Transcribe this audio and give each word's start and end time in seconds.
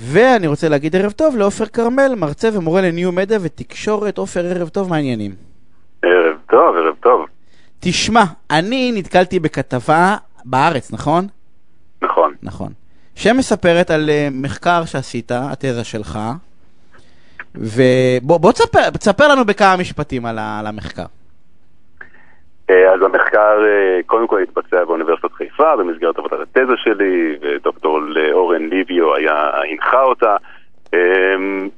ואני 0.00 0.46
רוצה 0.46 0.68
להגיד 0.68 0.96
ערב 0.96 1.12
טוב 1.12 1.36
לעופר 1.36 1.66
כרמל, 1.66 2.14
מרצה 2.16 2.48
ומורה 2.52 2.80
לניו 2.80 3.12
מדיה 3.12 3.38
ותקשורת. 3.42 4.18
עופר, 4.18 4.46
ערב 4.46 4.68
טוב, 4.68 4.88
מה 4.90 4.96
העניינים? 4.96 5.34
ערב 6.02 6.36
טוב, 6.50 6.76
ערב 6.76 6.94
טוב. 7.00 7.26
תשמע, 7.80 8.24
אני 8.50 8.92
נתקלתי 8.94 9.40
בכתבה 9.40 10.16
בארץ, 10.44 10.92
נכון? 10.92 11.26
נכון. 12.02 12.34
נכון. 12.42 12.72
שמספרת 13.14 13.90
על 13.90 14.08
uh, 14.08 14.34
מחקר 14.34 14.84
שעשית, 14.84 15.32
התזה 15.34 15.84
שלך, 15.84 16.18
ובוא 17.54 18.38
בוא 18.38 18.52
תספר, 18.98 19.28
לנו 19.28 19.44
בכמה 19.44 19.76
משפטים 19.76 20.26
על, 20.26 20.38
על 20.38 20.66
המחקר. 20.66 21.04
אה, 22.70 22.92
אז 22.94 23.02
המחקר 23.02 23.64
אה, 23.64 24.00
קודם 24.06 24.26
כל 24.26 24.42
התבצע 24.42 24.84
באוניברסיטת 24.84 25.32
חיפה 25.32 25.76
במסגרת 25.76 26.18
עבודת 26.18 26.40
התזה 26.40 26.76
שלי, 26.76 27.36
ודוקטור 27.40 28.00
אורן 28.32 28.68
ליביו 28.68 29.14
היה, 29.14 29.50
הנחה 29.54 30.02
אותה, 30.02 30.36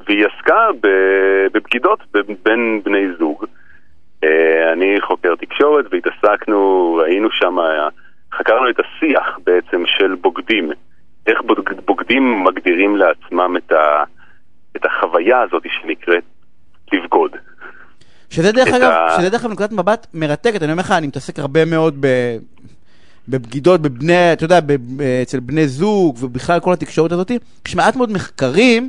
והיא 0.06 0.26
עסקה 0.26 0.68
בבגידות 0.82 1.98
בין 2.44 2.80
בני 2.84 3.06
זוג. 3.18 3.44
אני 4.72 5.00
חוקר 5.00 5.34
תקשורת 5.34 5.84
והתעסקנו, 5.90 6.94
ראינו 7.02 7.30
שם, 7.30 7.56
חקרנו 8.34 8.70
את 8.70 8.80
השיח 8.80 9.38
בעצם 9.46 9.82
של 9.86 10.14
בוגדים. 10.14 10.70
איך 11.26 11.38
בוגדים 11.84 12.44
מגדירים 12.44 12.96
לעצמם 12.96 13.56
את 14.76 14.84
החוויה 14.84 15.40
הזאת 15.40 15.62
שנקראת 15.80 16.24
לבגוד. 16.92 17.36
שזה 18.30 18.52
דרך 18.52 18.68
אגב, 18.68 18.90
ה... 18.90 19.16
שזה 19.18 19.30
דרך 19.30 19.44
אגב 19.44 19.52
נקודת 19.52 19.72
מבט 19.72 20.06
מרתקת, 20.14 20.62
אני 20.62 20.72
אומר 20.72 20.82
לך, 20.82 20.90
אני 20.90 21.06
מתעסק 21.06 21.38
הרבה 21.38 21.64
מאוד 21.64 21.96
ב... 22.00 22.06
בבגידות 23.28 23.80
בבני, 23.80 24.32
אתה 24.32 24.44
יודע, 24.44 24.60
ב... 24.66 25.02
אצל 25.22 25.40
בני 25.40 25.68
זוג 25.68 26.16
ובכלל 26.20 26.60
כל 26.60 26.72
התקשורת 26.72 27.12
הזאת, 27.12 27.30
יש 27.66 27.76
מעט 27.76 27.96
מאוד 27.96 28.12
מחקרים 28.12 28.88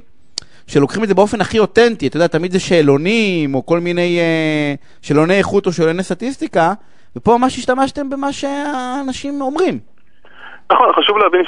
שלוקחים 0.67 1.03
את 1.03 1.07
זה 1.07 1.13
באופן 1.13 1.41
הכי 1.41 1.59
אותנטי, 1.59 2.07
אתה 2.07 2.17
יודע, 2.17 2.27
תמיד 2.27 2.51
זה 2.51 2.59
שאלונים 2.59 3.55
או 3.55 3.65
כל 3.65 3.79
מיני 3.79 4.19
אה, 4.19 4.73
שאלוני 5.01 5.37
איכות 5.37 5.65
או 5.65 5.71
שאלוני 5.71 6.03
סטטיסטיקה, 6.03 6.73
ופה 7.15 7.37
ממש 7.37 7.57
השתמשתם 7.57 8.09
במה 8.09 8.33
שהאנשים 8.33 9.41
אומרים. 9.41 9.79
נכון, 10.71 10.93
חשוב 10.93 11.17
להבין 11.17 11.41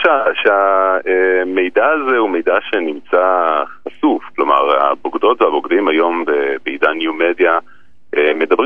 שהמידע 0.44 1.86
הזה 1.86 2.18
הוא 2.18 2.30
מידע 2.30 2.56
שנמצא 2.62 3.64
חשוף, 3.88 4.24
כלומר 4.36 4.86
הבוגדות 4.86 5.42
והבוגדים 5.42 5.88
היום 5.88 6.26
בעידן 6.64 6.98
ניו 6.98 7.14
מדיה 7.14 7.60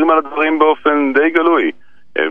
מדברים 0.08 0.12
על 0.12 0.18
הדברים 0.18 0.60
באופן 0.60 1.14
די 1.14 1.30
גלוי. 1.30 1.72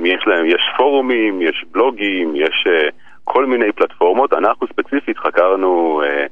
יש 0.04 0.26
להם, 0.26 0.46
יש 0.46 0.62
פורומים, 0.76 1.42
יש 1.42 1.64
בלוגים, 1.72 2.36
יש 2.36 2.64
אה, 2.66 2.88
כל 3.24 3.46
מיני 3.46 3.72
פלטפורמות. 3.72 4.32
אנחנו 4.32 4.66
ספציפית 4.66 5.18
חקרנו, 5.18 6.02
אה, 6.04 6.26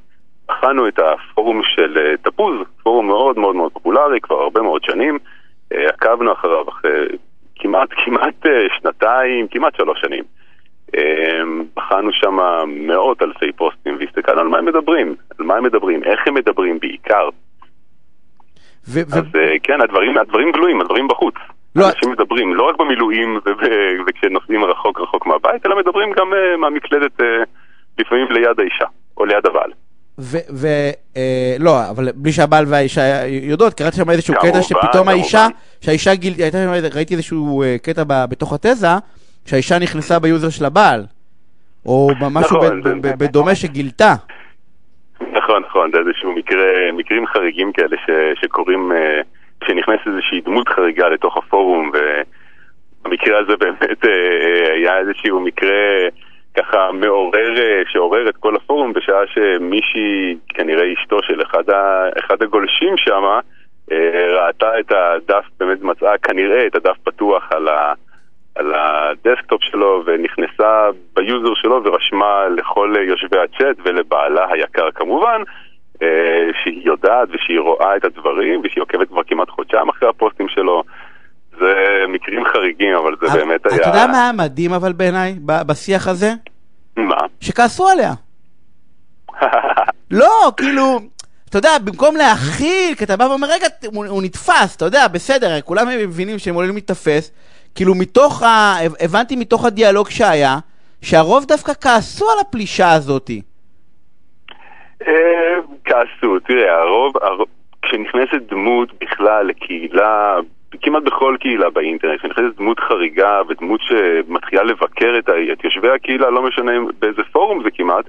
בחנו 0.48 0.88
את 0.88 0.98
הפורום 0.98 1.62
של 1.64 2.14
תפוז, 2.22 2.56
פורום 2.82 3.06
מאוד 3.06 3.38
מאוד 3.38 3.56
מאוד 3.56 3.72
פופולרי, 3.72 4.20
כבר 4.20 4.36
הרבה 4.36 4.62
מאוד 4.62 4.84
שנים. 4.84 5.18
עקבנו 5.70 6.32
אחריו 6.32 6.68
אחרי 6.68 7.06
כמעט, 7.56 7.88
כמעט 8.04 8.46
שנתיים, 8.78 9.48
כמעט 9.48 9.76
שלוש 9.76 10.00
שנים. 10.00 10.24
בחנו 11.76 12.12
שם 12.12 12.38
מאות 12.66 13.22
אלפי 13.22 13.52
פוסטים 13.52 13.96
והסתכלנו 13.98 14.40
על 14.40 14.48
מה 14.48 14.58
הם 14.58 14.64
מדברים, 14.64 15.14
על 15.38 15.46
מה 15.46 15.56
הם 15.56 15.64
מדברים, 15.64 16.02
איך 16.04 16.20
הם 16.26 16.34
מדברים 16.34 16.78
בעיקר. 16.78 17.28
ו- 18.88 19.00
אז 19.00 19.24
ו- 19.34 19.54
כן, 19.62 19.80
הדברים, 19.80 20.18
הדברים 20.18 20.52
גלויים, 20.52 20.80
הדברים 20.80 21.08
בחוץ. 21.08 21.34
לא... 21.76 21.88
אנשים 21.88 22.10
מדברים 22.10 22.54
לא 22.54 22.68
רק 22.68 22.76
במילואים 22.78 23.38
וכשנוסעים 24.06 24.64
רחוק 24.64 25.00
רחוק 25.00 25.26
מהבית, 25.26 25.66
אלא 25.66 25.78
מדברים 25.78 26.12
גם 26.12 26.32
uh, 26.32 26.56
מהמקלדת 26.56 27.20
uh, 27.20 27.24
לפעמים 27.98 28.26
ליד 28.30 28.60
האישה 28.60 28.84
או 29.16 29.24
ליד 29.24 29.46
הבעל. 29.46 29.70
ולא, 30.18 31.90
אבל 31.90 32.08
בלי 32.14 32.32
שהבעל 32.32 32.64
והאישה 32.68 33.26
יודעות, 33.26 33.74
קראתי 33.74 33.96
שם 33.96 34.10
איזשהו 34.10 34.34
קטע 34.34 34.62
שפתאום 34.62 35.08
האישה, 35.08 35.46
שהאישה 35.80 36.14
גיל... 36.14 36.34
ראיתי 36.94 37.14
איזשהו 37.14 37.62
קטע 37.82 38.02
בתוך 38.06 38.52
התזה, 38.52 38.88
שהאישה 39.46 39.78
נכנסה 39.78 40.18
ביוזר 40.18 40.50
של 40.50 40.64
הבעל, 40.64 41.06
או 41.86 42.10
משהו 42.30 42.56
נכון, 42.56 42.82
בדומה 43.02 43.54
שגילתה. 43.54 44.14
נכון, 45.44 45.62
נכון, 45.62 45.90
זה 45.92 45.98
איזשהו 45.98 46.32
מקרה, 46.32 46.92
מקרים 46.92 47.26
חריגים 47.26 47.72
כאלה 47.72 47.96
ש, 48.06 48.10
שקורים 48.40 48.92
אה, 48.92 49.20
כשנכנסת 49.60 50.06
איזושהי 50.06 50.40
דמות 50.40 50.68
חריגה 50.68 51.08
לתוך 51.08 51.36
הפורום, 51.36 51.90
ובמקרה 51.94 53.38
הזה 53.38 53.56
באמת 53.64 54.04
אה, 54.04 54.72
היה 54.74 54.98
איזשהו 54.98 55.40
מקרה 55.40 56.08
ככה 56.58 56.92
מעורר, 56.92 57.58
אה, 57.58 57.82
שעורר 57.86 58.28
את 58.28 58.36
כל 58.36 58.56
הפורום 58.56 58.92
בשעה 58.92 59.26
שמישהי, 59.26 60.36
כנראה 60.48 60.92
אשתו 60.92 61.18
של 61.22 61.42
אחד, 61.42 61.70
ה, 61.70 62.08
אחד 62.18 62.42
הגולשים 62.42 62.96
שם, 62.96 63.24
ראתה 64.36 64.80
את 64.80 64.92
הדף, 64.92 65.44
באמת 65.60 65.82
מצאה 65.82 66.18
כנראה 66.18 66.66
את 66.66 66.74
הדף 66.76 66.96
פתוח 67.04 67.48
על 67.52 67.68
ה... 67.68 67.92
על 68.54 68.74
ה 68.74 68.85
desktop 68.85 69.62
שלו 69.62 70.02
ונכנסה 70.06 70.88
ביוזר 71.16 71.54
שלו 71.54 71.84
ורשמה 71.84 72.48
לכל 72.56 72.94
יושבי 73.08 73.36
הצ'אט 73.38 73.76
ולבעלה 73.84 74.46
היקר 74.52 74.90
כמובן 74.94 75.42
אה, 76.02 76.08
שהיא 76.62 76.86
יודעת 76.86 77.28
ושהיא 77.32 77.60
רואה 77.60 77.96
את 77.96 78.04
הדברים 78.04 78.60
ושהיא 78.64 78.82
עוקבת 78.82 79.08
כבר 79.08 79.22
כמעט 79.26 79.50
חודשיים 79.50 79.88
אחרי 79.88 80.08
הפוסטים 80.08 80.48
שלו 80.48 80.82
זה 81.58 81.74
מקרים 82.08 82.44
חריגים 82.44 82.94
אבל 82.94 83.16
זה 83.20 83.38
באמת 83.38 83.66
היה... 83.66 83.76
אתה 83.76 83.88
יודע 83.88 84.06
מה 84.06 84.30
מדהים 84.36 84.72
אבל 84.72 84.92
בעיניי 84.92 85.34
בשיח 85.44 86.08
הזה? 86.08 86.32
מה? 86.96 87.16
שכעסו 87.40 87.88
עליה. 87.88 88.12
לא, 90.20 90.52
כאילו, 90.56 91.00
אתה 91.48 91.58
יודע, 91.58 91.78
במקום 91.84 92.16
להכיל, 92.16 92.94
כי 92.94 93.04
אתה 93.04 93.16
בא 93.16 93.24
ואומר, 93.24 93.48
רגע, 93.50 93.66
הוא 93.92 94.22
נתפס, 94.22 94.76
אתה 94.76 94.84
יודע, 94.84 95.08
בסדר, 95.08 95.60
כולם 95.60 95.86
מבינים 95.88 96.38
שהם 96.38 96.54
עולים 96.54 96.74
להתאפס, 96.74 97.32
כאילו 97.74 97.94
מתוך 97.94 98.42
ה... 98.42 98.74
הבנתי 99.00 99.36
מתוך 99.36 99.64
הדיאלוג 99.64 100.10
שהיה, 100.10 100.56
שהרוב 101.02 101.44
דווקא 101.44 101.72
כעסו 101.80 102.24
על 102.30 102.38
הפלישה 102.40 102.92
הזאתי. 102.92 103.42
אה, 105.06 105.56
כעסו, 105.84 106.38
תראה, 106.38 106.80
הרוב, 106.80 107.12
כשנכנסת 107.82 108.42
דמות 108.50 108.88
בכלל 109.00 109.46
לקהילה, 109.46 110.36
כמעט 110.82 111.02
בכל 111.02 111.36
קהילה 111.40 111.70
באינטרנט, 111.70 112.18
כשנכנסת 112.18 112.56
דמות 112.56 112.80
חריגה 112.80 113.40
ודמות 113.48 113.80
שמתחילה 113.82 114.62
לבקר 114.62 115.14
את, 115.18 115.28
את 115.52 115.64
יושבי 115.64 115.90
הקהילה, 115.90 116.30
לא 116.30 116.42
משנה 116.42 116.72
באיזה 116.98 117.22
פורום 117.32 117.62
זה 117.62 117.68
כמעט, 117.74 118.04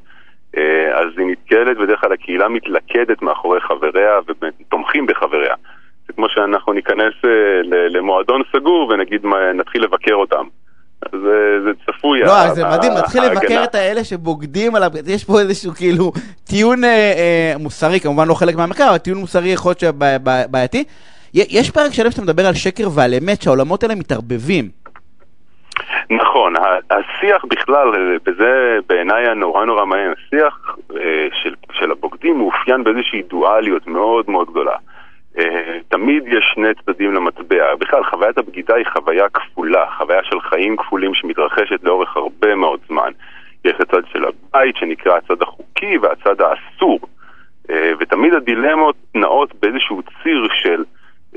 אה, 0.57 0.99
אז 0.99 1.07
היא 1.17 1.27
נתקלת, 1.27 1.77
בדרך 1.77 2.01
כלל 2.01 2.13
הקהילה 2.13 2.47
מתלכדת 2.49 3.21
מאחורי 3.21 3.61
חבריה 3.61 4.19
ותומכים 4.27 5.05
בחבריה. 5.05 5.55
זה 6.07 6.13
כמו 6.13 6.29
שאנחנו 6.29 6.73
ניכנס 6.73 7.13
אה, 7.25 7.29
למועדון 7.89 8.41
סגור 8.55 8.89
ונגיד 8.89 9.25
נתחיל 9.55 9.83
לבקר 9.83 10.13
אותם. 10.13 10.45
זה, 11.11 11.59
זה 11.63 11.71
צפוי. 11.85 12.19
לא, 12.19 12.53
זה 12.53 12.63
מדהים, 12.65 12.93
נתחיל 12.93 13.23
לבקר 13.23 13.63
את 13.63 13.75
האלה 13.75 14.03
שבוגדים 14.03 14.75
עליו, 14.75 14.91
יש 15.07 15.23
פה 15.23 15.39
איזשהו 15.39 15.71
כאילו 15.71 16.11
טיעון 16.43 16.83
אה, 16.83 16.89
אה, 16.89 17.53
מוסרי, 17.59 17.99
כמובן 17.99 18.27
לא 18.27 18.33
חלק 18.33 18.55
מהמחקר, 18.55 18.89
אבל 18.89 18.97
טיעון 18.97 19.19
מוסרי 19.19 19.49
יכול 19.49 19.69
להיות 19.69 19.79
שבעייתי. 19.79 20.83
יש 21.33 21.71
פרק 21.71 21.91
שלם 21.91 22.11
שאתה 22.11 22.21
מדבר 22.21 22.45
על 22.47 22.53
שקר 22.53 22.87
ועל 22.95 23.13
אמת, 23.13 23.41
שהעולמות 23.41 23.83
האלה 23.83 23.95
מתערבבים. 23.95 24.69
נכון, 26.09 26.53
השיח 26.89 27.45
בכלל, 27.45 28.17
וזה 28.25 28.77
בעיניי 28.89 29.27
הנורא 29.27 29.65
נורא 29.65 29.85
מעניין, 29.85 30.11
השיח 30.11 30.77
אה, 30.95 31.27
של, 31.43 31.53
של 31.71 31.91
הבוגדים 31.91 32.37
מאופיין 32.37 32.83
באיזושהי 32.83 33.21
דואליות 33.21 33.87
מאוד 33.87 34.29
מאוד 34.29 34.49
גדולה. 34.49 34.75
אה, 35.39 35.79
תמיד 35.87 36.23
יש 36.27 36.51
שני 36.53 36.67
צדדים 36.73 37.13
למטבע. 37.13 37.75
בכלל, 37.75 38.03
חוויית 38.03 38.37
הבגידה 38.37 38.75
היא 38.75 38.85
חוויה 38.93 39.29
כפולה, 39.29 39.85
חוויה 39.97 40.23
של 40.23 40.39
חיים 40.41 40.77
כפולים 40.77 41.13
שמתרחשת 41.13 41.83
לאורך 41.83 42.17
הרבה 42.17 42.55
מאוד 42.55 42.79
זמן. 42.87 43.11
יש 43.65 43.73
הצד 43.79 44.01
של 44.11 44.25
הבית 44.25 44.75
שנקרא 44.77 45.17
הצד 45.17 45.41
החוקי 45.41 45.97
והצד 45.97 46.41
האסור. 46.41 46.99
אה, 47.69 47.91
ותמיד 47.99 48.33
הדילמות 48.33 48.95
נעות 49.15 49.55
באיזשהו 49.61 50.01
ציר 50.23 50.47
של 50.63 50.83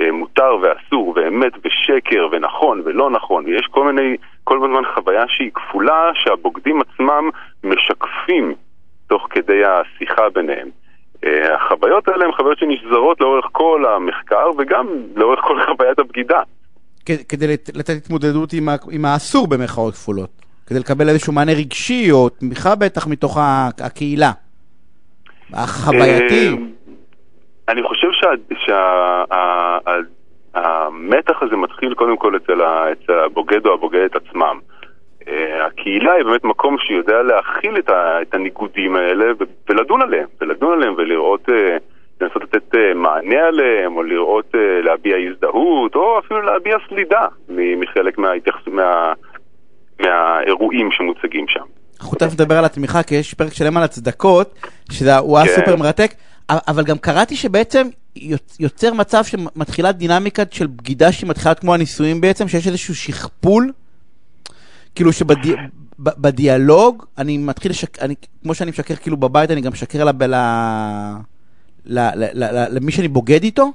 אה, 0.00 0.12
מותר 0.12 0.56
ואסור 0.62 1.12
ואמת 1.16 1.52
ושקר 1.64 2.28
ונכון 2.32 2.82
ולא 2.84 3.10
נכון 3.10 3.44
ויש 3.44 3.66
כל 3.70 3.92
מיני, 3.92 4.16
כל 4.44 4.56
הזמן 4.56 4.82
חוויה 4.94 5.24
שהיא 5.28 5.50
כפולה 5.54 6.10
שהבוגדים 6.14 6.80
עצמם 6.80 7.30
משקפים 7.64 8.54
תוך 9.06 9.26
כדי 9.30 9.62
השיחה 9.64 10.28
ביניהם. 10.28 10.68
אה, 11.24 11.54
החוויות 11.54 12.08
האלה 12.08 12.24
הן 12.24 12.32
חוויות 12.32 12.58
שנשזרות 12.58 13.20
לאורך 13.20 13.46
כל 13.52 13.84
המחקר 13.86 14.50
וגם 14.58 14.86
לאורך 15.16 15.40
כל 15.40 15.58
חוויית 15.66 15.98
הבגידה. 15.98 16.40
כדי 17.28 17.46
לתת 17.74 17.96
התמודדות 17.96 18.52
עם, 18.52 18.68
עם 18.90 19.04
האסור 19.04 19.48
במרכאות 19.48 19.94
כפולות, 19.94 20.30
כדי 20.66 20.78
לקבל 20.78 21.08
איזשהו 21.08 21.32
מענה 21.32 21.52
רגשי 21.52 22.10
או 22.12 22.28
תמיכה 22.28 22.74
בטח 22.74 23.06
מתוך 23.06 23.38
הקהילה. 23.80 24.30
החווייתי. 25.52 26.48
אה, 26.48 26.52
אני 27.68 27.82
חושב 27.82 28.08
שהמתח 30.54 31.42
הזה 31.42 31.56
מתחיל 31.56 31.94
קודם 31.94 32.16
כל 32.16 32.36
אצל 32.36 32.60
הבוגד 33.08 33.66
או 33.66 33.74
הבוגדת 33.74 34.16
עצמם. 34.16 34.58
הקהילה 35.88 36.12
היא 36.12 36.24
באמת 36.24 36.44
מקום 36.44 36.76
שיודע 36.78 37.22
להכיל 37.22 37.78
את, 37.78 37.88
ה, 37.88 38.22
את 38.22 38.34
הניגודים 38.34 38.96
האלה 38.96 39.24
ולדון 39.68 40.02
עליהם, 40.02 40.26
ולדון 40.40 40.72
עליהם 40.72 40.94
ולראות, 40.98 41.48
לנסות 42.20 42.42
לתת 42.42 42.74
מענה 42.94 43.46
עליהם, 43.48 43.96
או 43.96 44.02
לראות, 44.02 44.54
להביע 44.84 45.16
הזדהות, 45.16 45.94
או 45.94 46.18
אפילו 46.18 46.42
להביע 46.42 46.76
סלידה 46.88 47.26
מחלק 47.48 48.18
מההתייחס... 48.18 48.60
מה... 48.66 49.12
מהאירועים 50.00 50.88
שמוצגים 50.92 51.48
שם. 51.48 51.64
אנחנו 52.00 52.18
תכף 52.18 52.32
נדבר 52.32 52.58
על 52.58 52.64
התמיכה, 52.64 53.02
כי 53.02 53.14
יש 53.14 53.34
פרק 53.34 53.52
שלם 53.52 53.76
על 53.76 53.82
הצדקות, 53.82 54.54
שהוא 54.92 55.38
היה 55.38 55.46
כן. 55.46 55.52
סופר 55.52 55.76
מרתק, 55.76 56.10
אבל 56.50 56.84
גם 56.84 56.98
קראתי 56.98 57.36
שבעצם 57.36 57.86
יוצר 58.60 58.94
מצב 58.94 59.24
שמתחילה 59.24 59.92
דינמיקה 59.92 60.42
של 60.50 60.66
בגידה 60.66 61.12
שהיא 61.12 61.30
מתחילה 61.30 61.54
כמו 61.54 61.74
הנישואים 61.74 62.20
בעצם, 62.20 62.48
שיש 62.48 62.66
איזשהו 62.66 62.94
שכפול, 62.94 63.72
כאילו 64.98 65.12
שבדיאלוג 65.12 67.04
אני 67.18 67.38
מתחיל 67.38 67.70
לשקר, 67.70 68.06
כמו 68.42 68.54
שאני 68.54 68.70
משקר 68.70 68.94
כאילו 68.94 69.16
בבית, 69.16 69.50
אני 69.50 69.60
גם 69.60 69.72
משקר 69.72 69.98
למי 72.70 72.92
שאני 72.92 73.08
בוגד 73.08 73.42
איתו? 73.42 73.72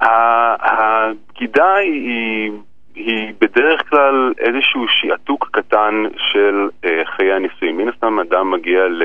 הבגידה 0.00 1.74
היא... 1.74 2.52
היא 2.94 3.34
בדרך 3.40 3.90
כלל 3.90 4.32
איזשהו 4.38 4.84
שעתוק 4.88 5.48
קטן 5.52 5.94
של 6.16 6.68
אה, 6.84 7.02
חיי 7.16 7.32
הנישואים. 7.32 7.76
מן 7.76 7.88
הסתם 7.88 8.20
אדם 8.20 8.50
מגיע 8.50 8.88
ל... 8.88 9.02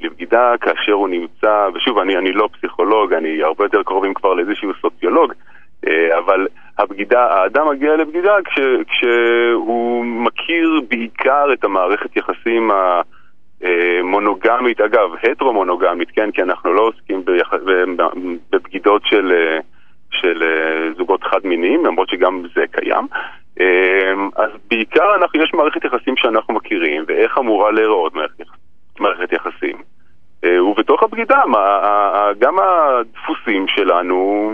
לבגידה 0.00 0.52
כאשר 0.60 0.92
הוא 0.92 1.08
נמצא, 1.08 1.68
ושוב, 1.74 1.98
אני, 1.98 2.16
אני 2.16 2.32
לא 2.32 2.48
פסיכולוג, 2.52 3.12
אני 3.12 3.42
הרבה 3.42 3.64
יותר 3.64 3.82
קרובים 3.82 4.14
כבר 4.14 4.34
לאיזשהו 4.34 4.70
האדם 7.66 7.76
מגיע 7.76 7.96
לבגידה 7.96 8.36
כש, 8.44 8.60
כשהוא 8.88 10.04
מכיר 10.04 10.80
בעיקר 10.88 11.52
את 11.52 11.64
המערכת 11.64 12.16
יחסים 12.16 12.70
המונוגמית, 13.62 14.80
אגב, 14.80 15.10
הטרו-מונוגמית, 15.22 16.10
כן, 16.10 16.30
כי 16.30 16.42
אנחנו 16.42 16.72
לא 16.72 16.82
עוסקים 16.82 17.24
ביח... 17.24 17.52
בבגידות 18.52 19.02
של... 19.04 19.32
של 20.10 20.42
זוגות 20.96 21.24
חד-מיניים, 21.24 21.86
למרות 21.86 22.08
שגם 22.08 22.42
זה 22.54 22.64
קיים. 22.70 23.06
אמ, 23.60 24.30
אז 24.36 24.50
בעיקר 24.70 25.14
אנחנו, 25.14 25.42
יש 25.42 25.54
מערכת 25.54 25.84
יחסים 25.84 26.16
שאנחנו 26.16 26.54
מכירים, 26.54 27.04
ואיך 27.08 27.38
אמורה 27.38 27.70
להיראות 27.70 28.12
מערכת 29.00 29.32
יחסים. 29.32 29.76
אה, 30.44 30.64
ובתוך 30.64 31.02
הבגידה, 31.02 31.42
גם 32.38 32.56
הדפוסים 32.58 33.68
שלנו 33.68 34.50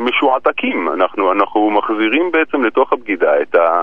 משועתקים. 0.00 0.88
אנחנו, 0.88 1.32
אנחנו 1.32 1.70
מחזירים 1.70 2.30
בעצם 2.32 2.64
לתוך 2.64 2.92
הבגידה 2.92 3.42
את, 3.42 3.54
ה, 3.54 3.82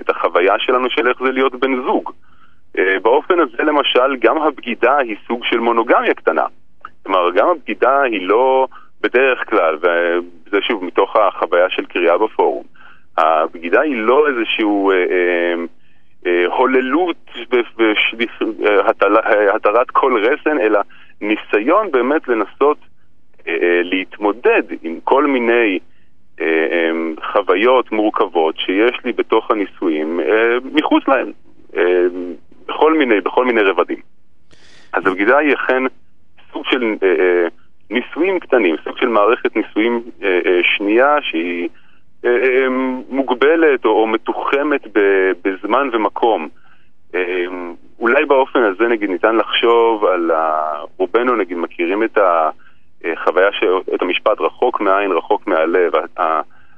את 0.00 0.10
החוויה 0.10 0.54
שלנו 0.58 0.90
של 0.90 1.08
איך 1.08 1.18
זה 1.24 1.32
להיות 1.32 1.54
בן 1.54 1.82
זוג. 1.82 2.10
אה, 2.78 2.96
באופן 3.02 3.40
הזה 3.40 3.62
למשל, 3.62 4.16
גם 4.20 4.38
הבגידה 4.42 4.96
היא 4.96 5.16
סוג 5.26 5.44
של 5.44 5.58
מונוגמיה 5.58 6.14
קטנה. 6.14 6.46
כלומר, 7.02 7.30
גם 7.30 7.48
הבגידה 7.48 8.02
היא 8.02 8.20
לא... 8.22 8.66
בדרך 9.02 9.50
כלל, 9.50 9.76
וזה 9.76 10.58
שוב 10.60 10.84
מתוך 10.84 11.16
החוויה 11.16 11.70
של 11.70 11.84
קריאה 11.84 12.18
בפורום, 12.18 12.64
הבגידה 13.18 13.80
היא 13.80 13.96
לא 13.96 14.28
איזשהו 14.28 14.90
אה, 14.90 14.96
אה, 14.96 15.54
אה, 16.26 16.46
הוללות 16.46 17.16
והתרת 19.10 19.90
כל 19.90 20.24
רסן, 20.24 20.58
אלא 20.58 20.80
ניסיון 21.20 21.90
באמת 21.90 22.28
לנסות 22.28 22.78
אה, 23.48 23.52
אה, 23.62 23.80
להתמודד 23.82 24.62
עם 24.82 24.98
כל 25.04 25.26
מיני 25.40 25.78
אה, 26.40 26.46
אה, 26.46 26.90
חוויות 27.32 27.92
מורכבות 27.92 28.58
שיש 28.58 29.04
לי 29.04 29.12
בתוך 29.12 29.50
הנישואים 29.50 30.20
אה, 30.20 30.56
מחוץ 30.72 31.08
להם, 31.08 31.32
אה, 31.76 32.04
בכל 32.68 32.98
מיני, 32.98 33.20
בכל 33.20 33.44
מיני 33.44 33.60
רבדים. 33.60 33.98
אז 34.92 35.06
הבגידה 35.06 35.38
היא 35.38 35.54
אכן 35.54 35.82
סוג 36.52 36.64
של... 36.64 36.94
אה, 37.02 37.08
אה, 37.18 37.48
ניסויים 37.90 38.40
קטנים, 38.40 38.76
סוג 38.84 38.96
של 38.98 39.08
מערכת 39.08 39.56
ניסויים 39.56 40.02
אה, 40.22 40.40
אה, 40.46 40.60
שנייה 40.76 41.16
שהיא 41.22 41.68
אה, 42.24 42.30
אה, 42.30 42.68
מוגבלת 43.08 43.84
או, 43.84 43.90
או 43.90 44.06
מתוחמת 44.06 44.86
ב, 44.94 45.30
בזמן 45.44 45.88
ומקום. 45.92 46.48
אה, 47.14 47.44
אולי 47.98 48.24
באופן 48.24 48.62
הזה 48.62 48.88
נגיד 48.88 49.10
ניתן 49.10 49.36
לחשוב 49.36 50.04
על, 50.04 50.30
ה... 50.30 50.74
רובנו 50.96 51.36
נגיד 51.36 51.56
מכירים 51.56 52.02
את 52.02 52.18
החוויה, 52.18 52.50
ש... 53.52 53.64
את 53.94 54.02
המשפט 54.02 54.40
רחוק 54.40 54.80
מהעין, 54.80 55.12
רחוק 55.12 55.46
מהלב. 55.46 55.92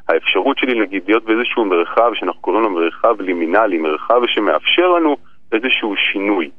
האפשרות 0.09 0.59
שלי 0.59 0.81
נגיד 0.81 1.03
להיות 1.07 1.25
באיזשהו 1.25 1.65
מרחב 1.65 2.11
שאנחנו 2.15 2.41
קוראים 2.41 2.63
לו 2.63 2.71
מרחב 2.71 3.21
לימינלי, 3.21 3.79
מרחב 3.79 4.27
שמאפשר 4.27 4.89
לנו 4.89 5.17
איזשהו 5.53 5.95
שינוי. 5.97 6.51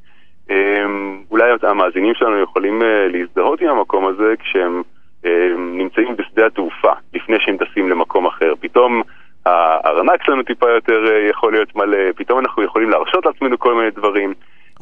אמ, 0.49 1.21
אולי 1.31 1.51
המאזינים 1.61 2.13
שלנו 2.15 2.41
יכולים 2.41 2.81
אה, 2.81 3.07
להזדהות 3.07 3.61
עם 3.61 3.69
המקום 3.69 4.07
הזה 4.07 4.33
כשהם 4.39 4.81
אמ, 5.25 5.77
נמצאים 5.77 6.15
בשדה 6.15 6.45
התעופה, 6.45 6.91
לפני 7.13 7.35
שהם 7.39 7.57
טסים 7.57 7.89
למקום 7.89 8.25
אחר. 8.25 8.53
פתאום 8.59 9.01
הארנק 9.45 10.23
שלנו 10.23 10.43
טיפה 10.43 10.69
יותר 10.69 11.05
אה, 11.11 11.29
יכול 11.29 11.53
להיות 11.53 11.75
מלא, 11.75 12.11
פתאום 12.15 12.39
אנחנו 12.39 12.63
יכולים 12.63 12.89
להרשות 12.89 13.25
לעצמנו 13.25 13.59
כל 13.59 13.75
מיני 13.75 13.91
דברים. 13.91 14.33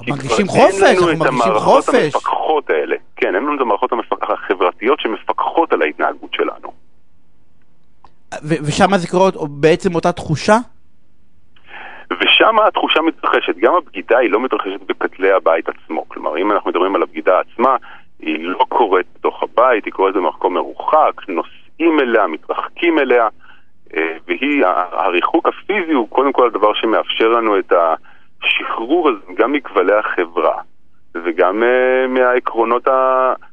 מרגישים 0.07 0.47
חופש, 0.47 0.83
אנחנו 0.83 1.17
מרגישים 1.17 1.53
חופש. 1.53 1.89
אין 1.89 1.95
לנו 1.95 2.09
את 2.09 2.15
המפקחות 2.15 2.69
האלה, 2.69 2.95
כן, 3.15 3.35
אין 3.35 3.43
לנו 3.43 3.55
את 3.55 3.61
המערכות 3.61 3.91
החברתיות 4.21 4.99
שמפקחות 4.99 5.73
על 5.73 5.81
ההתנהגות 5.81 6.33
שלנו. 6.33 6.71
ושם 8.43 8.97
זה 8.97 9.07
קורה 9.07 9.29
בעצם 9.49 9.95
אותה 9.95 10.11
תחושה? 10.11 10.57
ושם 12.11 12.55
התחושה 12.67 13.01
מתרחשת, 13.01 13.55
גם 13.57 13.73
הבגידה 13.75 14.17
היא 14.17 14.31
לא 14.31 14.39
מתרחשת 14.39 14.81
בכתלי 14.87 15.31
הבית 15.31 15.65
עצמו. 15.69 16.09
כלומר, 16.09 16.37
אם 16.37 16.51
אנחנו 16.51 16.69
מדברים 16.69 16.95
על 16.95 17.03
הבגידה 17.03 17.39
עצמה, 17.39 17.75
היא 18.19 18.39
לא 18.39 18.65
קורית 18.69 19.05
בתוך 19.15 19.43
הבית, 19.43 19.85
היא 19.85 19.93
קורית 19.93 20.15
במקום 20.15 20.53
מרוחק, 20.53 21.21
נוסעים 21.27 21.99
אליה, 21.99 22.27
מתרחקים 22.27 22.99
אליה, 22.99 23.27
אה, 23.97 24.17
והיא, 24.27 24.63
הריחוק 24.91 25.47
הפיזי 25.47 25.93
הוא 25.93 26.09
קודם 26.09 26.33
כל 26.33 26.47
הדבר 26.47 26.73
שמאפשר 26.73 27.27
לנו 27.27 27.59
את 27.59 27.73
השחרור 28.43 29.09
הזה 29.09 29.19
גם 29.35 29.51
מכבלי 29.51 29.93
החברה, 29.93 30.57
וגם 31.15 31.63
uh, 31.63 32.07
מהעקרונות 32.07 32.87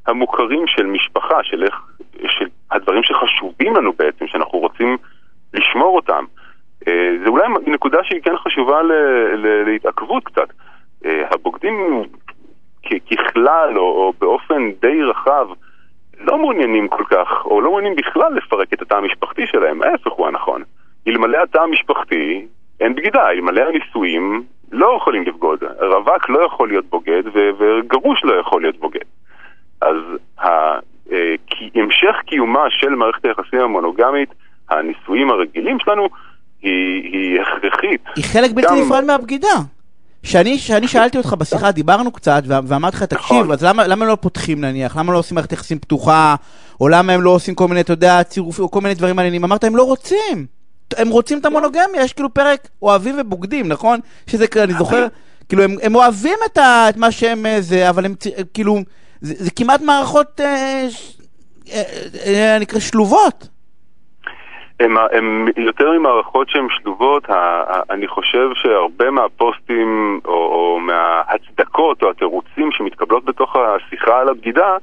המוכרים 0.06 0.66
של 0.66 0.86
משפחה, 0.86 1.42
של, 1.42 1.64
איך, 1.64 1.74
של 2.28 2.46
הדברים 2.70 3.02
שחשובים 3.02 3.76
לנו 3.76 3.92
בעצם, 3.92 4.26
שאנחנו 4.26 4.58
רוצים 4.58 4.96
לשמור 5.54 5.96
אותם. 5.96 6.24
אה, 6.88 7.10
זה 7.24 7.28
אולי 7.28 7.48
נקודה 7.66 7.98
שהיא 8.04 8.22
כן 8.22 8.36
חשובה 8.36 8.80
להתעכבות 9.66 10.24
קצת. 10.24 10.48
אה, 11.04 11.22
הבוגדים 11.30 12.04
ככלל, 13.10 13.78
או, 13.78 13.82
או 13.82 14.12
באופן 14.18 14.70
די 14.80 15.02
רחב, 15.02 15.48
לא 16.20 16.38
מעוניינים 16.38 16.88
כל 16.88 17.04
כך, 17.10 17.44
או 17.44 17.60
לא 17.60 17.70
מעוניינים 17.70 17.96
בכלל 17.96 18.34
לפרק 18.34 18.72
את 18.72 18.82
התא 18.82 18.94
המשפחתי 18.94 19.46
שלהם, 19.46 19.82
ההפך 19.82 20.12
הוא 20.12 20.26
הנכון. 20.26 20.62
אלמלא 21.08 21.42
התא 21.42 21.58
המשפחתי, 21.58 22.46
אין 22.80 22.94
בגידה, 22.94 23.30
אלמלא 23.30 23.60
הנישואים 23.60 24.42
לא 24.78 24.96
יכולים 24.96 25.22
לבגוד. 25.22 25.58
רווק 25.80 26.28
לא 26.28 26.46
יכול 26.46 26.68
להיות 26.68 26.84
בוגד, 26.90 27.22
וגרוש 27.58 28.24
לא 28.24 28.40
יכול 28.40 28.62
להיות 28.62 28.78
בוגד. 28.80 29.04
אז 29.80 29.96
אה, 30.40 30.78
המשך 31.74 32.16
קיומה 32.26 32.64
של 32.70 32.88
מערכת 32.88 33.24
היחסים 33.24 33.60
המונוגמית, 33.60 34.28
הנישואים 34.70 35.30
הרגילים 35.30 35.78
שלנו, 35.80 36.08
היא, 36.62 37.02
היא 37.12 37.40
הכרחית. 37.40 38.00
היא 38.16 38.24
חלק 38.24 38.50
בלתי 38.54 38.68
גם... 38.68 38.78
נפרד 38.80 39.04
מהבגידה. 39.04 39.56
שאני, 40.22 40.58
שאני 40.58 40.88
שאלתי 40.88 41.18
אותך 41.18 41.32
בשיחה, 41.32 41.72
דיברנו 41.72 42.12
קצת, 42.12 42.42
ואמרתי 42.46 42.96
לך, 42.96 43.02
תקשיב, 43.02 43.36
נכון. 43.36 43.52
אז 43.52 43.64
למה, 43.64 43.86
למה 43.86 44.06
לא 44.06 44.16
פותחים 44.20 44.60
נניח? 44.60 44.96
למה 44.96 45.12
לא 45.12 45.18
עושים 45.18 45.34
מערכת 45.34 45.52
יחסים 45.52 45.78
פתוחה? 45.78 46.34
או 46.80 46.88
למה 46.88 47.12
הם 47.12 47.22
לא 47.22 47.30
עושים 47.30 47.54
כל 47.54 47.68
מיני, 47.68 47.80
אתה 47.80 47.92
יודע, 47.92 48.22
צירופים, 48.22 48.64
או 48.64 48.70
כל 48.70 48.80
מיני 48.80 48.94
דברים 48.94 49.16
מעניינים? 49.16 49.44
אמרת, 49.44 49.64
הם 49.64 49.76
לא 49.76 49.82
רוצים. 49.82 50.57
הם 50.96 51.08
רוצים 51.08 51.38
את 51.38 51.46
המונוגמיה, 51.46 52.02
יש 52.02 52.12
כאילו 52.12 52.34
פרק 52.34 52.68
אוהבים 52.82 53.14
ובוגדים, 53.18 53.68
נכון? 53.68 54.00
שזה, 54.26 54.46
אני 54.64 54.72
זוכר, 54.72 55.06
כאילו, 55.48 55.62
הם, 55.62 55.70
הם 55.82 55.94
אוהבים 55.94 56.38
את, 56.46 56.58
ה, 56.58 56.86
את 56.88 56.96
מה 56.96 57.10
שהם 57.10 57.46
אה, 57.46 57.60
זה, 57.60 57.90
אבל 57.90 58.04
הם 58.04 58.14
כאילו, 58.54 58.78
זה, 59.20 59.34
זה 59.44 59.50
כמעט 59.50 59.80
מערכות, 59.82 60.40
אה, 60.40 60.86
אה, 61.72 61.82
אה, 62.26 62.56
נקרא, 62.60 62.80
שלובות. 62.80 63.48
הם, 64.80 64.96
הם 65.12 65.46
יותר 65.56 65.90
ממערכות 65.98 66.48
שהן 66.48 66.66
שלובות, 66.70 67.26
אני 67.90 68.08
חושב 68.08 68.48
שהרבה 68.54 69.10
מהפוסטים 69.10 70.20
או, 70.24 70.32
או 70.32 70.80
מההצדקות 70.80 72.02
או 72.02 72.10
התירוצים 72.10 72.72
שמתקבלות 72.72 73.24
בתוך 73.24 73.56
השיחה 73.56 74.20
על 74.20 74.28
הבגידה 74.28 74.76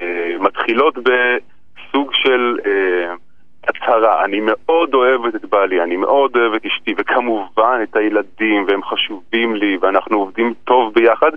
אה, 0.00 0.34
מתחילות 0.40 0.94
בסוג 0.94 2.10
של 2.12 2.56
אה, 2.66 3.14
הצהרה, 3.68 4.24
אני 4.24 4.40
מאוד 4.42 4.94
אוהבת 4.94 5.34
את 5.34 5.44
בעלי, 5.44 5.82
אני 5.82 5.96
מאוד 5.96 6.36
אוהבת 6.36 6.60
את 6.60 6.66
אשתי 6.66 6.94
וכמובן 6.98 7.80
את 7.82 7.96
הילדים 7.96 8.64
והם 8.68 8.82
חשובים 8.82 9.56
לי 9.56 9.78
ואנחנו 9.80 10.18
עובדים 10.18 10.54
טוב 10.64 10.94
ביחד 10.94 11.30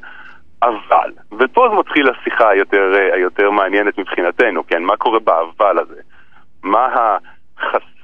אבל, 0.64 1.12
ופה 1.40 1.68
זה 1.70 1.76
מתחיל 1.76 2.10
השיחה 2.10 2.50
היותר, 2.50 2.94
אה, 2.96 3.16
היותר 3.16 3.52
מעניינת 3.52 3.98
מבחינתנו, 3.98 4.68
כן? 4.68 4.84
מה 4.84 4.98
קורה 4.98 5.20
באבל 5.20 5.80
הזה? 5.80 6.02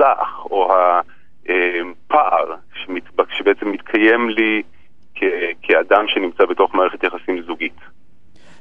מה 0.08 0.14
ה... 0.14 0.22
החסך 0.22 0.52
או 0.52 0.74
הפער 1.46 2.56
בעצם 3.46 3.72
מתקיים 3.72 4.30
לי 4.30 4.62
כאדם 5.62 6.06
שנמצא 6.08 6.46
בתוך 6.46 6.76
מערכת 6.76 7.04
יחסים 7.04 7.42
זוגית. 7.48 7.80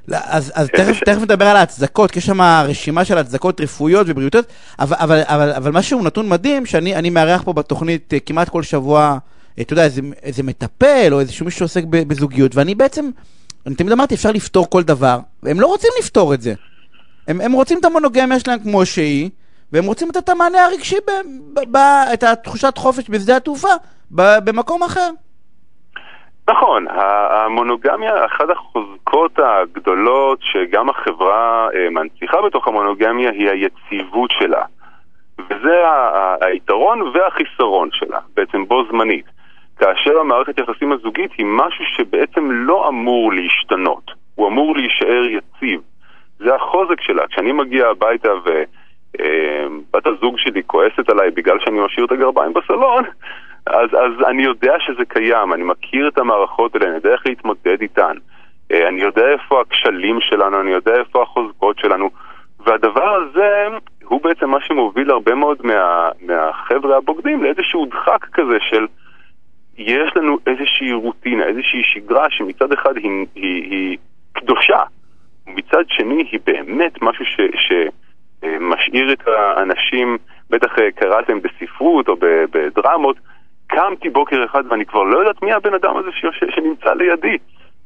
לא, 0.08 0.16
אז, 0.24 0.52
אז 0.54 0.68
תכף, 0.68 1.04
תכף 1.04 1.22
נדבר 1.22 1.44
על 1.44 1.56
ההצדקות, 1.56 2.10
כי 2.10 2.18
יש 2.18 2.26
שם 2.26 2.40
רשימה 2.40 3.04
של 3.04 3.18
הצדקות 3.18 3.60
רפואיות 3.60 4.06
ובריאותיות, 4.10 4.46
אבל, 4.78 4.96
אבל, 5.00 5.22
אבל, 5.24 5.52
אבל 5.52 5.70
משהו 5.72 6.02
נתון 6.02 6.28
מדהים, 6.28 6.66
שאני 6.66 7.10
מארח 7.10 7.42
פה 7.42 7.52
בתוכנית 7.52 8.14
אה, 8.14 8.20
כמעט 8.20 8.48
כל 8.48 8.62
שבוע, 8.62 9.18
אה, 9.58 9.62
אתה 9.62 9.72
יודע, 9.72 9.84
איזה, 9.84 10.02
איזה 10.22 10.42
מטפל 10.42 11.08
או 11.12 11.20
איזשהו 11.20 11.44
מישהו 11.44 11.58
שעוסק 11.58 11.84
בזוגיות, 11.84 12.54
ואני 12.54 12.74
בעצם, 12.74 13.10
אני 13.66 13.74
תמיד 13.74 13.92
אמרתי, 13.92 14.14
אפשר 14.14 14.30
לפתור 14.32 14.70
כל 14.70 14.82
דבר, 14.82 15.18
והם 15.42 15.60
לא 15.60 15.66
רוצים 15.66 15.90
לפתור 16.00 16.34
את 16.34 16.42
זה. 16.42 16.54
הם, 17.28 17.40
הם 17.40 17.52
רוצים 17.52 17.78
את 17.78 17.84
המונוגמיה 17.84 18.40
שלהם 18.40 18.58
כמו 18.58 18.86
שהיא, 18.86 19.30
והם 19.72 19.84
רוצים 19.84 20.08
לתת 20.08 20.24
את 20.24 20.28
המענה 20.28 20.64
הרגשי, 20.64 20.96
ב, 20.96 21.10
ב, 21.54 21.72
ב, 21.72 21.76
את 22.14 22.22
התחושת 22.22 22.78
חופש 22.78 23.10
בשדה 23.10 23.36
התעופה, 23.36 23.68
במקום 24.44 24.82
אחר. 24.82 25.10
נכון, 26.50 26.86
המונוגמיה, 27.30 28.24
אחת 28.24 28.50
החוזקות 28.50 29.38
הגדולות 29.38 30.38
שגם 30.42 30.90
החברה 30.90 31.68
אה, 31.74 31.90
מנציחה 31.90 32.42
בתוך 32.46 32.68
המונוגמיה 32.68 33.30
היא 33.30 33.50
היציבות 33.50 34.30
שלה. 34.30 34.64
וזה 35.38 35.82
היתרון 36.40 37.02
והחיסרון 37.02 37.88
שלה, 37.92 38.18
בעצם 38.36 38.64
בו 38.64 38.84
זמנית. 38.90 39.24
כאשר 39.78 40.18
המערכת 40.20 40.58
יחסים 40.58 40.92
הזוגית 40.92 41.30
היא 41.38 41.46
משהו 41.48 41.84
שבעצם 41.96 42.50
לא 42.50 42.88
אמור 42.88 43.32
להשתנות, 43.32 44.10
הוא 44.34 44.48
אמור 44.48 44.76
להישאר 44.76 45.24
יציב. 45.24 45.80
זה 46.38 46.54
החוזק 46.54 47.00
שלה. 47.00 47.26
כשאני 47.26 47.52
מגיע 47.52 47.86
הביתה 47.88 48.28
ובת 48.34 50.06
אה, 50.06 50.12
הזוג 50.12 50.38
שלי 50.38 50.62
כועסת 50.66 51.08
עליי 51.08 51.30
משאיר 51.96 52.06
את 52.06 52.12
הגרביים 52.12 52.52
בסלון, 52.52 53.04
אז, 53.66 53.88
אז 53.92 54.28
אני 54.28 54.42
יודע 54.42 54.74
שזה 54.78 55.04
קיים, 55.04 55.52
אני 55.52 55.62
מכיר 55.62 56.08
את 56.08 56.18
המערכות 56.18 56.74
האלה, 56.74 56.86
אני 56.86 56.94
יודע 56.94 57.12
איך 57.12 57.26
להתמודד 57.26 57.80
איתן. 57.80 58.16
אה, 58.72 58.88
אני 58.88 59.00
יודע 59.00 59.28
איפה 59.28 59.60
הכשלים 59.60 60.20
שלנו, 60.20 60.60
אני 60.60 60.70
יודע 60.70 60.94
איפה 60.94 61.22
החוזקות 61.22 61.78
שלנו. 61.78 62.10
והדבר 62.66 63.14
הזה 63.14 63.66
הוא 64.04 64.20
בעצם 64.22 64.50
מה 64.50 64.60
שמוביל 64.60 65.10
הרבה 65.10 65.34
מאוד 65.34 65.58
מה, 65.64 66.08
מהחבר'ה 66.22 66.96
הבוגדים 66.96 67.44
לאיזשהו 67.44 67.86
דחק 67.86 68.24
כזה 68.32 68.56
של 68.60 68.86
יש 69.78 70.16
לנו 70.16 70.38
איזושהי 70.46 70.92
רוטינה, 70.92 71.44
איזושהי 71.44 71.82
שגרה 71.82 72.26
שמצד 72.30 72.72
אחד 72.72 72.96
היא, 72.96 73.26
היא, 73.34 73.70
היא 73.70 73.98
קדושה, 74.32 74.82
ומצד 75.46 75.84
שני 75.88 76.24
היא 76.32 76.40
באמת 76.46 77.02
משהו 77.02 77.24
ש, 77.24 77.40
שמשאיר 77.56 79.12
את 79.12 79.28
האנשים, 79.28 80.18
בטח 80.50 80.78
אה, 80.78 80.90
קראתם 80.90 81.38
בספרות 81.40 82.08
או 82.08 82.16
בדרמות, 82.52 83.16
קמתי 83.66 84.10
בוקר 84.10 84.44
אחד 84.44 84.62
ואני 84.70 84.86
כבר 84.86 85.02
לא 85.02 85.18
יודעת 85.18 85.42
מי 85.42 85.52
הבן 85.52 85.74
אדם 85.74 85.96
הזה 85.96 86.08
ש... 86.12 86.24
שנמצא 86.54 86.92
לידי. 86.92 87.36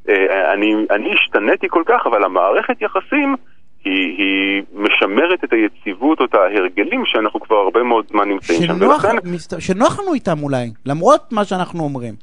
אה, 0.09 0.52
אני, 0.52 0.75
אני 0.90 1.14
השתניתי 1.14 1.67
כל 1.69 1.83
כך, 1.87 2.07
אבל 2.07 2.25
המערכת 2.25 2.83
יחסים 2.83 3.37
היא, 3.85 4.17
היא 4.19 4.62
משמרת 4.75 5.45
את 5.45 5.52
היציבות 5.52 6.21
או 6.21 6.25
את 6.25 6.35
ההרגלים 6.35 7.02
שאנחנו 7.07 7.40
כבר 7.40 7.57
הרבה 7.57 7.83
מאוד 7.83 8.07
זמן 8.09 8.29
נמצאים 8.29 8.62
שם. 8.62 8.75
ולכן... 8.81 9.17
שנוח 9.59 10.00
לנו 10.00 10.14
איתם 10.14 10.43
אולי, 10.43 10.71
למרות 10.87 11.33
מה 11.33 11.45
שאנחנו 11.45 11.81
אומרים. 11.85 12.14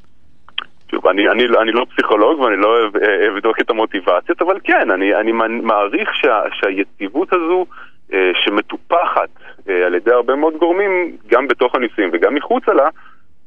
שוב, 0.91 1.08
אני, 1.08 1.29
אני, 1.29 1.44
אני 1.62 1.72
לא 1.72 1.86
פסיכולוג 1.96 2.39
ואני 2.39 2.58
לא 2.58 2.70
אבדוק 3.27 3.60
את 3.60 3.70
המוטיבציות, 3.70 4.41
אבל 4.41 4.60
כן, 4.63 4.91
אני, 4.91 5.15
אני 5.15 5.32
מעריך 5.62 6.10
שה, 6.15 6.41
שהיציבות 6.53 7.34
הזו 7.34 7.65
שמטופחת 8.46 9.30
על 9.86 9.96
ידי 9.96 10.12
הרבה 10.12 10.36
מאוד 10.36 10.58
גורמים, 10.58 11.18
גם 11.28 11.48
בתוך 11.48 11.76
הניסויים 11.76 12.10
וגם 12.14 12.36
מחוצה 12.36 12.74
לה, 12.74 12.90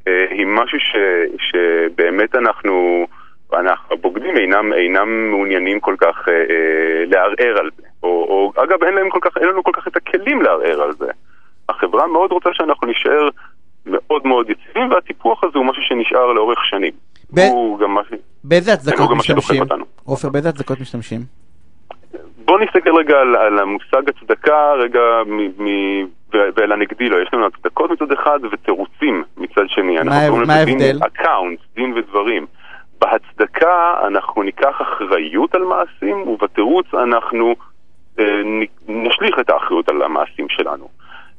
אה, 0.09 0.27
היא 0.31 0.47
משהו 0.47 0.79
ש, 0.81 0.97
שבאמת 1.39 2.35
אנחנו, 2.35 3.07
אנחנו 3.53 3.95
הבוגדים 3.95 4.37
אינם, 4.37 4.73
אינם 4.73 5.31
מעוניינים 5.31 5.81
כל 5.81 5.95
כך 5.99 6.29
אה, 6.29 6.35
אה, 6.35 7.05
לערער 7.07 7.59
על 7.59 7.71
זה. 7.77 7.83
או, 8.03 8.09
או 8.09 8.53
אגב, 8.65 8.85
אין, 8.85 9.11
כל 9.11 9.19
כך, 9.23 9.37
אין 9.37 9.49
לנו 9.49 9.65
כל 9.65 9.71
כך 9.75 9.89
את 9.89 9.97
הכלים 9.97 10.43
לערער 10.43 10.83
על 10.83 10.93
זה. 10.99 11.11
החברה 11.69 12.07
מאוד 12.07 12.33
רוצה 12.33 12.51
שאנחנו 12.53 12.89
נשאר 12.89 13.29
מאוד 13.87 14.27
מאוד 14.27 14.51
יציבים, 14.51 14.91
והטיפוח 14.91 15.45
הזה 15.45 15.59
הוא 15.59 15.67
משהו 15.67 15.83
שנשאר 15.83 16.33
לאורך 16.33 16.59
שנים. 16.65 16.93
ב... 17.35 17.39
הוא 17.39 17.79
גם 17.79 17.91
משהו... 17.91 18.17
באיזה 18.45 18.73
הצדקות 18.73 19.11
משתמשים? 19.11 19.63
עופר, 20.05 20.29
באיזה 20.29 20.49
הצדקות 20.49 20.81
משתמשים? 20.81 21.21
בוא 22.51 22.61
נסתכל 22.61 22.97
רגע 22.97 23.19
על, 23.19 23.37
על 23.37 23.59
המושג 23.59 24.09
הצדקה, 24.09 24.73
רגע, 24.73 25.01
מ, 25.27 25.65
מ, 25.65 25.67
ואל 26.33 26.73
הנגדי 26.73 27.09
לו. 27.09 27.21
יש 27.21 27.29
לנו 27.33 27.47
הצדקות 27.47 27.91
מצד 27.91 28.13
אחד 28.13 28.39
ותירוצים 28.53 29.25
מצד 29.37 29.63
שני. 29.69 29.97
מה 30.47 30.55
ההבדל? 30.55 30.99
account, 31.07 31.59
דין 31.75 31.93
ודברים. 31.93 32.47
בהצדקה 33.01 33.95
אנחנו 34.07 34.43
ניקח 34.43 34.83
אחריות 34.83 35.55
על 35.55 35.63
מעשים, 35.63 36.29
ובתירוץ 36.29 36.87
אנחנו 36.95 37.55
אה, 38.19 38.43
נשליך 38.89 39.39
את 39.41 39.51
האחריות 39.51 39.89
על 39.89 40.03
המעשים 40.03 40.47
שלנו. 40.49 40.89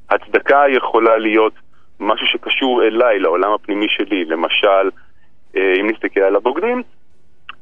הצדקה 0.10 0.64
יכולה 0.70 1.18
להיות 1.18 1.54
משהו 2.00 2.28
שקשור 2.28 2.84
אליי, 2.84 3.20
לעולם 3.20 3.52
הפנימי 3.52 3.88
שלי. 3.90 4.26
למשל, 4.26 4.90
אה, 5.56 5.74
אם 5.80 5.90
נסתכל 5.90 6.22
על 6.22 6.36
הבוגדים, 6.36 6.82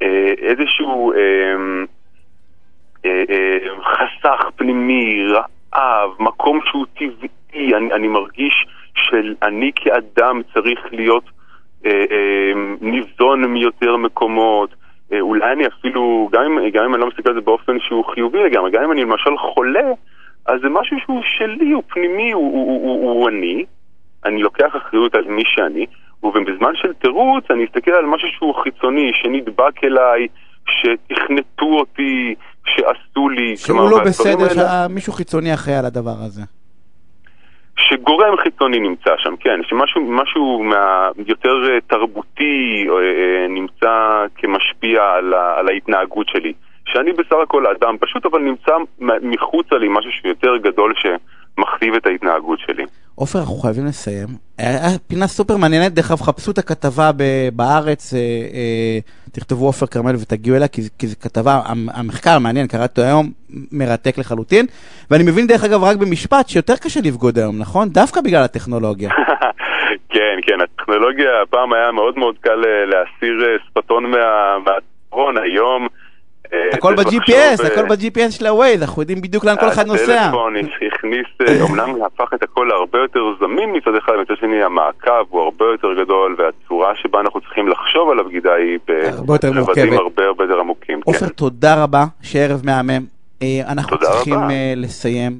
אה, 0.02 0.32
איזשהו... 0.38 1.12
אה, 1.12 1.84
חסך 3.84 4.50
פנימי, 4.56 5.26
רעב, 5.32 6.10
מקום 6.18 6.60
שהוא 6.64 6.86
טבעי, 6.98 7.74
אני, 7.74 7.92
אני 7.92 8.08
מרגיש 8.08 8.66
שאני 8.94 9.70
כאדם 9.76 10.40
צריך 10.54 10.80
להיות 10.92 11.24
אה, 11.86 12.04
אה, 12.10 12.52
ניזון 12.80 13.44
מיותר 13.44 13.96
מקומות. 13.96 14.74
אה, 15.12 15.20
אולי 15.20 15.52
אני 15.52 15.66
אפילו, 15.66 16.28
גם 16.32 16.42
אם, 16.42 16.70
גם 16.70 16.84
אם 16.84 16.94
אני 16.94 17.00
לא 17.02 17.08
מסתכל 17.08 17.28
על 17.28 17.34
זה 17.34 17.40
באופן 17.40 17.80
שהוא 17.80 18.04
חיובי 18.04 18.38
לגמרי, 18.38 18.70
גם 18.70 18.82
אם 18.82 18.92
אני 18.92 19.02
למשל 19.02 19.36
חולה, 19.38 19.88
אז 20.46 20.60
זה 20.62 20.68
משהו 20.68 20.96
שהוא 21.00 21.22
שלי, 21.38 21.70
הוא 21.70 21.82
פנימי, 21.88 22.32
הוא, 22.32 22.52
הוא, 22.52 22.66
הוא, 22.66 23.00
הוא, 23.00 23.12
הוא 23.12 23.28
אני. 23.28 23.64
אני 24.24 24.42
לוקח 24.42 24.76
אחריות 24.76 25.14
על 25.14 25.24
מי 25.24 25.42
שאני, 25.46 25.86
ובזמן 26.22 26.72
של 26.74 26.92
תירוץ 26.92 27.44
אני 27.50 27.64
אסתכל 27.64 27.90
על 27.90 28.06
משהו 28.06 28.28
שהוא 28.28 28.54
חיצוני, 28.54 29.10
שנדבק 29.14 29.84
אליי, 29.84 30.26
שתכנתו 30.66 31.66
אותי, 31.66 32.34
שעשו 32.76 33.28
לי... 33.28 33.56
שהוא 33.56 33.90
לא 33.90 34.04
בסדר, 34.04 34.48
שמישהו 34.48 35.12
חיצוני 35.12 35.54
אחראי 35.54 35.76
על 35.76 35.84
הדבר 35.84 36.16
הזה. 36.26 36.42
שגורם 37.76 38.36
חיצוני 38.42 38.78
נמצא 38.80 39.10
שם, 39.18 39.34
כן, 39.40 39.60
שמשהו 39.62 40.02
משהו 40.12 40.62
מה, 40.62 41.08
יותר 41.26 41.54
אה, 41.70 41.78
תרבותי 41.86 42.86
אה, 42.88 42.94
אה, 42.94 43.48
נמצא 43.48 44.24
כמשפיע 44.36 45.02
על, 45.02 45.34
ה, 45.34 45.58
על 45.58 45.68
ההתנהגות 45.68 46.28
שלי. 46.28 46.52
שאני 46.84 47.12
בסך 47.12 47.36
הכל 47.42 47.66
אדם 47.66 47.96
פשוט, 48.00 48.26
אבל 48.26 48.38
נמצא 48.38 48.72
מחוצה 49.22 49.76
לי 49.76 49.88
משהו 49.88 50.10
שיותר 50.22 50.56
גדול 50.56 50.94
שמכתיב 50.96 51.94
את 51.94 52.06
ההתנהגות 52.06 52.58
שלי. 52.66 52.84
עופר, 53.14 53.38
אנחנו 53.38 53.54
חייבים 53.54 53.86
לסיים. 53.86 54.28
פינה 55.08 55.26
סופר 55.26 55.56
מעניינת, 55.56 55.92
דרך 55.92 56.10
אגב, 56.10 56.20
חפשו 56.20 56.50
את 56.50 56.58
הכתבה 56.58 57.10
בארץ, 57.52 58.14
אה, 58.14 58.18
אה, 58.18 58.98
תכתבו 59.40 59.66
עופר 59.66 59.86
כרמל 59.86 60.14
ותגיעו 60.22 60.56
אליה, 60.56 60.68
כי 60.68 60.82
זו 60.82 61.16
כתבה, 61.20 61.60
המחקר 61.94 62.38
מעניין, 62.38 62.66
קראתי 62.66 63.00
אותו 63.00 63.02
היום, 63.02 63.30
מרתק 63.72 64.18
לחלוטין. 64.18 64.66
ואני 65.10 65.22
מבין, 65.22 65.46
דרך 65.46 65.64
אגב, 65.64 65.84
רק 65.84 65.96
במשפט, 65.96 66.48
שיותר 66.48 66.76
קשה 66.76 67.00
לבגוד 67.04 67.38
היום, 67.38 67.58
נכון? 67.58 67.88
דווקא 67.88 68.20
בגלל 68.20 68.42
הטכנולוגיה. 68.42 69.10
כן, 70.14 70.36
כן, 70.46 70.60
הטכנולוגיה, 70.60 71.42
הפעם 71.42 71.72
היה 71.72 71.92
מאוד 71.92 72.18
מאוד 72.18 72.34
קל 72.40 72.64
אה, 72.66 72.84
להסיר 72.84 73.58
שפתון 73.66 74.04
מהצפון, 74.66 75.38
היום... 75.38 75.86
אה, 76.52 76.58
הכל 76.72 76.94
ב-GPS, 76.94 77.66
הכל 77.66 77.86
ב-GPS 77.88 78.30
של 78.30 78.46
ה-Waze, 78.46 78.82
אנחנו 78.82 79.02
יודעים 79.02 79.20
בדיוק 79.20 79.44
לאן 79.44 79.56
כל 79.60 79.68
אחד 79.68 79.86
נוסע. 79.86 80.20
הטלפון 80.20 80.54
הכניס, 81.00 81.60
אומנם 81.60 82.02
אה, 82.02 82.06
הפך 82.06 82.34
את 82.34 82.42
הכל 82.42 82.66
להרבה 82.70 82.98
יותר 82.98 83.20
זמין 83.40 83.76
מצד 83.76 83.94
אחד, 83.98 84.12
מצד 84.22 84.34
שני 84.40 84.62
המעקב 84.62 85.24
הוא 85.28 85.40
הרבה 85.40 85.64
יותר 85.64 86.04
גדול, 86.04 86.36
והצורה 86.38 86.92
שבה 86.96 87.20
אנחנו 87.20 87.40
צריכים 87.40 87.68
לחשוב 87.68 88.10
על 88.10 88.18
הבגידה 88.18 88.54
היא 88.54 88.78
ברבדים 88.86 89.92
הרבה 89.92 90.24
הרבה 90.26 90.44
יותר 90.44 90.60
עמוקים. 90.60 91.00
עופר, 91.04 91.18
כן. 91.18 91.28
תודה 91.28 91.82
רבה, 91.82 92.04
שערב 92.22 92.60
מהמם. 92.64 93.04
אה, 93.42 93.60
אנחנו 93.68 93.98
צריכים 93.98 94.34
לסיים. 94.76 95.32